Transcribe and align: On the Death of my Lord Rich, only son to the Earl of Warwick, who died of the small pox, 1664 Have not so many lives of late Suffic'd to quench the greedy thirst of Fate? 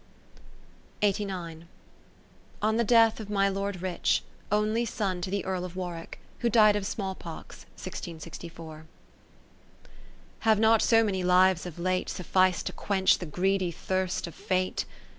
On 1.03 2.77
the 2.77 2.83
Death 2.83 3.19
of 3.19 3.29
my 3.29 3.47
Lord 3.47 3.83
Rich, 3.83 4.23
only 4.51 4.83
son 4.83 5.21
to 5.21 5.29
the 5.29 5.45
Earl 5.45 5.63
of 5.63 5.75
Warwick, 5.75 6.19
who 6.39 6.49
died 6.49 6.75
of 6.75 6.85
the 6.85 6.89
small 6.89 7.13
pox, 7.13 7.65
1664 7.77 8.87
Have 10.39 10.59
not 10.59 10.81
so 10.81 11.03
many 11.03 11.23
lives 11.23 11.67
of 11.67 11.77
late 11.77 12.09
Suffic'd 12.09 12.65
to 12.65 12.73
quench 12.73 13.19
the 13.19 13.27
greedy 13.27 13.69
thirst 13.69 14.25
of 14.25 14.33
Fate? 14.33 14.85